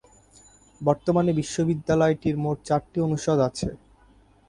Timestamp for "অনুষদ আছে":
3.07-3.69